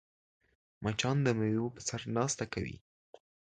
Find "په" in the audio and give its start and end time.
1.75-1.81